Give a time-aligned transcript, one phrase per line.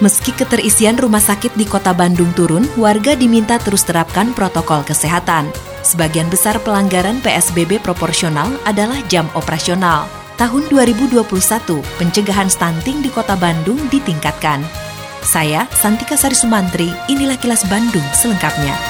[0.00, 5.52] Meski keterisian rumah sakit di kota Bandung turun, warga diminta terus terapkan protokol kesehatan.
[5.84, 10.08] Sebagian besar pelanggaran PSBB proporsional adalah jam operasional.
[10.40, 11.20] Tahun 2021,
[12.00, 14.64] pencegahan stunting di kota Bandung ditingkatkan.
[15.20, 18.89] Saya, Santika Sari Sumantri, inilah kilas Bandung selengkapnya.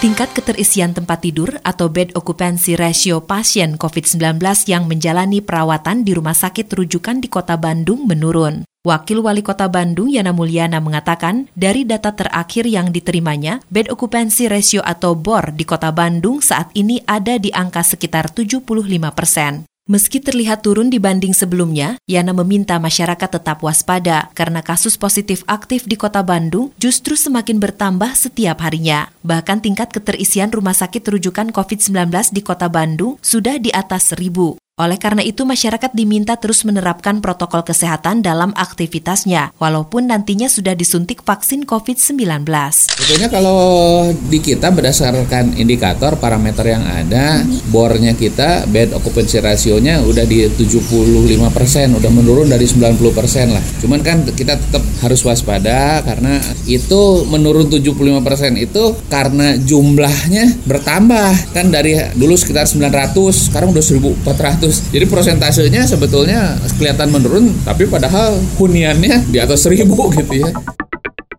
[0.00, 6.32] Tingkat keterisian tempat tidur atau bed occupancy ratio pasien COVID-19 yang menjalani perawatan di rumah
[6.32, 8.64] sakit rujukan di kota Bandung menurun.
[8.80, 14.80] Wakil Wali Kota Bandung Yana Mulyana mengatakan, dari data terakhir yang diterimanya, bed occupancy ratio
[14.80, 18.64] atau BOR di Kota Bandung saat ini ada di angka sekitar 75
[19.12, 19.68] persen.
[19.90, 25.98] Meski terlihat turun dibanding sebelumnya, Yana meminta masyarakat tetap waspada karena kasus positif aktif di
[25.98, 29.10] kota Bandung justru semakin bertambah setiap harinya.
[29.26, 34.62] Bahkan tingkat keterisian rumah sakit rujukan COVID-19 di kota Bandung sudah di atas seribu.
[34.80, 41.20] Oleh karena itu, masyarakat diminta terus menerapkan protokol kesehatan dalam aktivitasnya, walaupun nantinya sudah disuntik
[41.20, 42.48] vaksin COVID-19.
[42.88, 43.60] Sebetulnya kalau
[44.32, 51.28] di kita berdasarkan indikator parameter yang ada, bornya kita bed occupancy rasionya udah di 75
[51.52, 53.60] persen, udah menurun dari 90 persen lah.
[53.84, 61.52] Cuman kan kita tetap harus waspada karena itu menurun 75 persen itu karena jumlahnya bertambah
[61.52, 68.38] kan dari dulu sekitar 900, sekarang udah 1400 jadi prosentasenya sebetulnya kelihatan menurun, tapi padahal
[68.56, 70.50] huniannya di atas seribu gitu ya.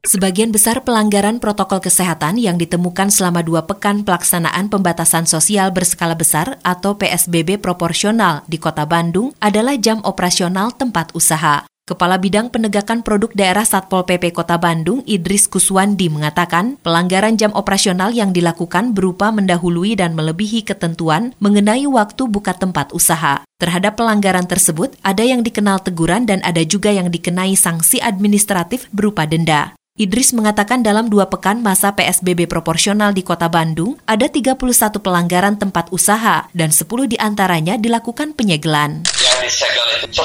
[0.00, 6.58] Sebagian besar pelanggaran protokol kesehatan yang ditemukan selama dua pekan pelaksanaan pembatasan sosial berskala besar
[6.66, 11.69] atau PSBB proporsional di Kota Bandung adalah jam operasional tempat usaha.
[11.90, 18.14] Kepala Bidang Penegakan Produk Daerah Satpol PP Kota Bandung, Idris Kuswandi mengatakan, pelanggaran jam operasional
[18.14, 23.42] yang dilakukan berupa mendahului dan melebihi ketentuan mengenai waktu buka tempat usaha.
[23.58, 29.26] Terhadap pelanggaran tersebut, ada yang dikenal teguran dan ada juga yang dikenai sanksi administratif berupa
[29.26, 29.74] denda.
[30.00, 34.56] Idris mengatakan dalam dua pekan masa PSBB proporsional di kota Bandung, ada 31
[34.96, 39.04] pelanggaran tempat usaha dan 10 di antaranya dilakukan penyegelan.
[39.44, 40.24] Disegel itu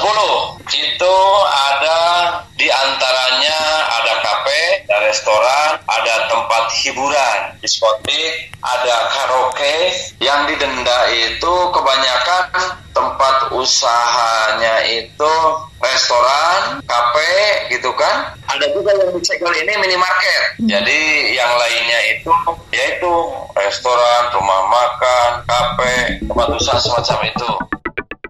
[0.80, 1.16] itu
[1.52, 2.00] ada
[2.56, 3.58] di antaranya
[4.00, 4.45] ada ada
[5.16, 12.52] restoran ada tempat hiburan diskotik ada karaoke yang didenda itu kebanyakan
[12.92, 15.32] tempat usahanya itu
[15.76, 18.32] restoran, kafe gitu kan.
[18.48, 20.42] Ada juga yang disegel ini minimarket.
[20.64, 21.00] Jadi
[21.36, 22.32] yang lainnya itu
[22.72, 23.12] yaitu
[23.52, 27.50] restoran, rumah makan, kafe, tempat usaha semacam itu.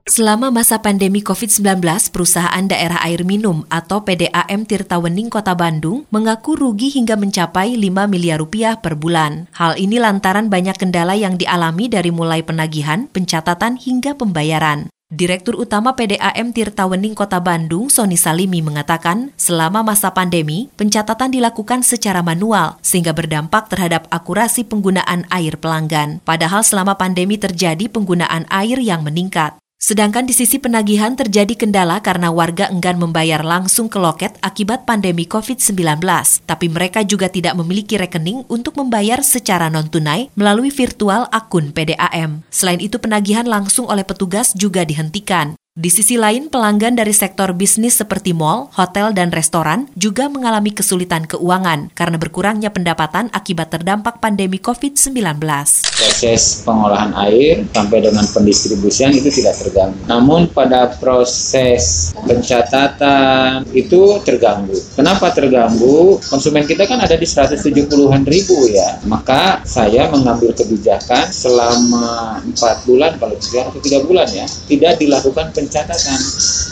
[0.06, 1.82] Selama masa pandemi COVID-19,
[2.14, 8.38] perusahaan daerah air minum atau PDAM Tirtawening Kota Bandung mengaku rugi hingga mencapai 5 miliar
[8.38, 9.50] rupiah per bulan.
[9.58, 14.86] Hal ini lantaran banyak kendala yang dialami dari mulai penagihan, pencatatan hingga pembayaran.
[15.10, 22.22] Direktur Utama PDAM Tirtawening Kota Bandung, Soni Salimi mengatakan, selama masa pandemi, pencatatan dilakukan secara
[22.22, 26.22] manual sehingga berdampak terhadap akurasi penggunaan air pelanggan.
[26.22, 29.58] Padahal selama pandemi terjadi penggunaan air yang meningkat.
[29.86, 35.30] Sedangkan di sisi penagihan terjadi kendala karena warga enggan membayar langsung ke loket akibat pandemi
[35.30, 36.02] COVID-19,
[36.42, 42.42] tapi mereka juga tidak memiliki rekening untuk membayar secara non-tunai melalui virtual akun PDAM.
[42.50, 45.54] Selain itu penagihan langsung oleh petugas juga dihentikan.
[45.76, 51.28] Di sisi lain, pelanggan dari sektor bisnis seperti mal, hotel, dan restoran juga mengalami kesulitan
[51.28, 55.36] keuangan karena berkurangnya pendapatan akibat terdampak pandemi COVID-19.
[55.36, 60.00] Proses pengolahan air sampai dengan pendistribusian itu tidak terganggu.
[60.08, 64.80] Namun pada proses pencatatan itu terganggu.
[64.96, 66.16] Kenapa terganggu?
[66.24, 68.96] Konsumen kita kan ada di 170-an ribu ya.
[69.04, 75.52] Maka saya mengambil kebijakan selama 4 bulan, kalau tidak atau 3 bulan ya, tidak dilakukan
[75.52, 76.20] pencatatan pencatatan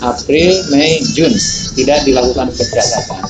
[0.07, 1.43] April, Mei, Juni
[1.75, 3.23] tidak dilakukan pencatatan.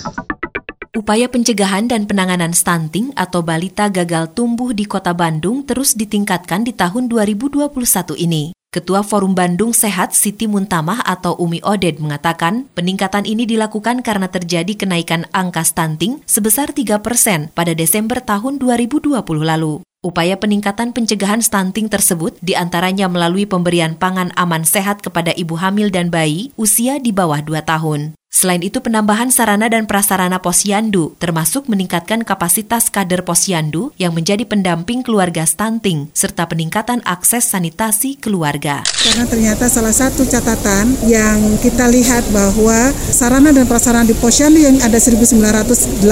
[0.95, 6.71] Upaya pencegahan dan penanganan stunting atau balita gagal tumbuh di Kota Bandung terus ditingkatkan di
[6.71, 7.67] tahun 2021
[8.15, 8.55] ini.
[8.71, 14.75] Ketua Forum Bandung Sehat Siti Muntamah atau Umi Oded mengatakan peningkatan ini dilakukan karena terjadi
[14.75, 19.83] kenaikan angka stunting sebesar 3 persen pada Desember tahun 2020 lalu.
[20.05, 25.89] Upaya peningkatan pencegahan stunting tersebut di antaranya melalui pemberian pangan aman sehat kepada ibu hamil
[25.89, 28.13] dan bayi usia di bawah 2 tahun.
[28.35, 35.07] Selain itu penambahan sarana dan prasarana posyandu, termasuk meningkatkan kapasitas kader posyandu yang menjadi pendamping
[35.07, 38.83] keluarga stunting, serta peningkatan akses sanitasi keluarga.
[38.91, 44.83] Karena ternyata salah satu catatan yang kita lihat bahwa sarana dan prasarana di posyandu yang
[44.83, 46.03] ada 1988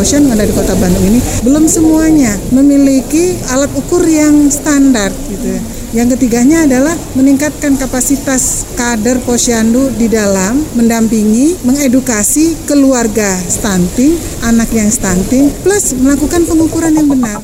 [0.00, 5.60] posyandu yang ada di kota Bandung ini belum semuanya memiliki alat ukur yang standar gitu
[5.60, 5.73] ya.
[5.94, 14.90] Yang ketiganya adalah meningkatkan kapasitas kader posyandu di dalam mendampingi, mengedukasi keluarga stunting, anak yang
[14.90, 17.38] stunting, plus melakukan pengukuran yang benar.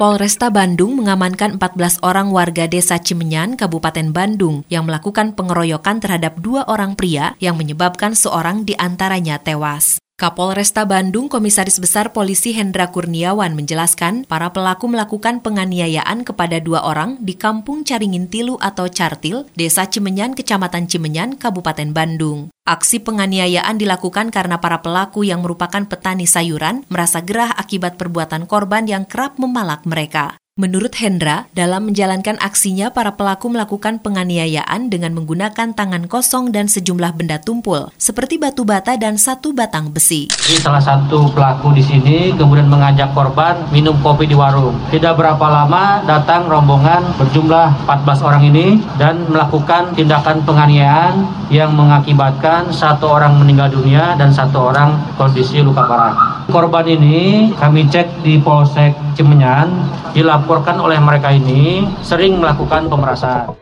[0.00, 6.64] Polresta Bandung mengamankan 14 orang warga desa Cimenyan, Kabupaten Bandung yang melakukan pengeroyokan terhadap dua
[6.72, 10.00] orang pria yang menyebabkan seorang di antaranya tewas.
[10.18, 17.22] Kapolresta Bandung Komisaris Besar Polisi Hendra Kurniawan menjelaskan para pelaku melakukan penganiayaan kepada dua orang
[17.22, 22.50] di Kampung Caringin Tilu atau Cartil, Desa Cimenyan, Kecamatan Cimenyan, Kabupaten Bandung.
[22.66, 28.90] Aksi penganiayaan dilakukan karena para pelaku yang merupakan petani sayuran merasa gerah akibat perbuatan korban
[28.90, 30.34] yang kerap memalak mereka.
[30.58, 37.14] Menurut Hendra, dalam menjalankan aksinya para pelaku melakukan penganiayaan dengan menggunakan tangan kosong dan sejumlah
[37.14, 40.26] benda tumpul, seperti batu bata dan satu batang besi.
[40.26, 44.74] Ini salah satu pelaku di sini kemudian mengajak korban minum kopi di warung.
[44.90, 51.22] Tidak berapa lama datang rombongan berjumlah 14 orang ini dan melakukan tindakan penganiayaan
[51.54, 56.37] yang mengakibatkan satu orang meninggal dunia dan satu orang kondisi luka parah.
[56.48, 59.68] Korban ini kami cek di Polsek Cimenyan
[60.16, 63.52] dilaporkan oleh mereka ini sering melakukan pemerasan.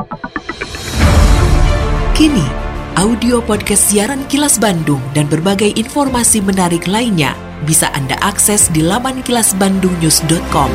[2.15, 2.47] Kini,
[2.95, 7.35] audio podcast siaran Kilas Bandung dan berbagai informasi menarik lainnya
[7.67, 10.71] bisa Anda akses di laman kilasbandungnews.com.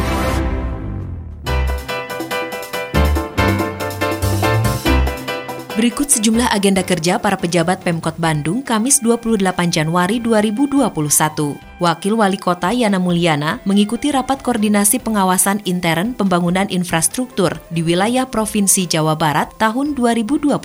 [5.79, 9.39] Berikut sejumlah agenda kerja para pejabat Pemkot Bandung Kamis 28
[9.71, 11.70] Januari 2021.
[11.81, 18.86] Wakil Wali Kota Yana Mulyana mengikuti rapat koordinasi pengawasan intern pembangunan infrastruktur di wilayah Provinsi
[18.86, 20.62] Jawa Barat tahun 2021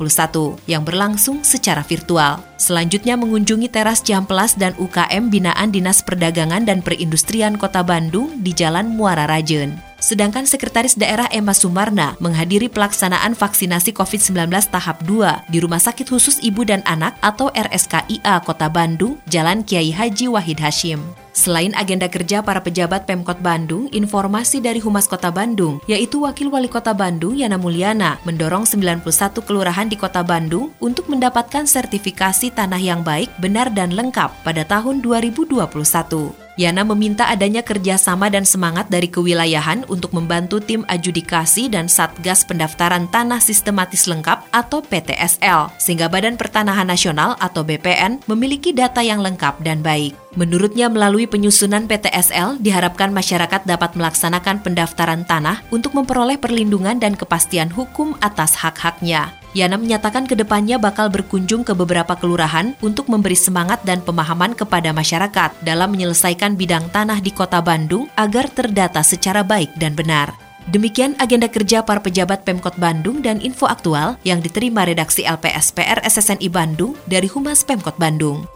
[0.68, 2.44] yang berlangsung secara virtual.
[2.60, 8.92] Selanjutnya mengunjungi teras Jamplas dan UKM binaan Dinas Perdagangan dan Perindustrian Kota Bandung di Jalan
[8.92, 9.80] Muara Rajen.
[9.96, 16.36] Sedangkan Sekretaris Daerah Emma Sumarna menghadiri pelaksanaan vaksinasi COVID-19 tahap 2 di Rumah Sakit Khusus
[16.44, 21.05] Ibu dan Anak atau RSKIA Kota Bandung, Jalan Kiai Haji Wahid Hashim.
[21.06, 21.25] Patreon.
[21.36, 26.64] Selain agenda kerja para pejabat Pemkot Bandung, informasi dari Humas Kota Bandung, yaitu Wakil Wali
[26.64, 29.04] Kota Bandung Yana Mulyana, mendorong 91
[29.44, 35.04] kelurahan di Kota Bandung untuk mendapatkan sertifikasi tanah yang baik, benar dan lengkap pada tahun
[35.04, 36.46] 2021.
[36.56, 43.12] Yana meminta adanya kerjasama dan semangat dari kewilayahan untuk membantu tim adjudikasi dan Satgas Pendaftaran
[43.12, 49.60] Tanah Sistematis Lengkap atau PTSL, sehingga Badan Pertanahan Nasional atau BPN memiliki data yang lengkap
[49.60, 50.16] dan baik.
[50.36, 50.88] Menurutnya
[51.26, 58.14] melalui penyusunan PTSL diharapkan masyarakat dapat melaksanakan pendaftaran tanah untuk memperoleh perlindungan dan kepastian hukum
[58.22, 59.34] atas hak-haknya.
[59.56, 64.94] Yana menyatakan ke depannya bakal berkunjung ke beberapa kelurahan untuk memberi semangat dan pemahaman kepada
[64.94, 70.30] masyarakat dalam menyelesaikan bidang tanah di kota Bandung agar terdata secara baik dan benar.
[70.70, 76.50] Demikian agenda kerja para pejabat Pemkot Bandung dan info aktual yang diterima redaksi LPSPR SSNI
[76.50, 78.55] Bandung dari Humas Pemkot Bandung.